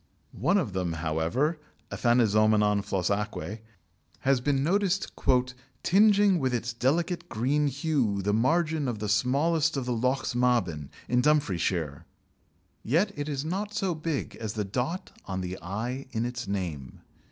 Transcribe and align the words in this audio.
One 0.39 0.57
of 0.57 0.73
them, 0.73 0.93
however, 0.93 1.59
Aphanizomenon 1.91 2.83
flos 2.83 3.09
aquæ, 3.11 3.59
has 4.21 4.41
been 4.41 4.63
noticed 4.63 5.15
"tingeing 5.83 6.39
with 6.39 6.55
its 6.55 6.73
delicate 6.73 7.29
green 7.29 7.67
hue 7.67 8.23
the 8.23 8.33
margin 8.33 8.87
of 8.87 8.97
the 8.97 9.07
smallest 9.07 9.77
of 9.77 9.85
the 9.85 9.93
Lochs 9.93 10.33
Maben, 10.33 10.89
in 11.07 11.21
Dumfriesshire." 11.21 12.05
Yet 12.81 13.11
it 13.15 13.29
is 13.29 13.45
not 13.45 13.75
so 13.75 13.93
big 13.93 14.35
as 14.37 14.53
the 14.53 14.65
dot 14.65 15.11
on 15.25 15.41
the 15.41 15.59
i 15.61 16.07
in 16.11 16.25
its 16.25 16.47
name. 16.47 17.01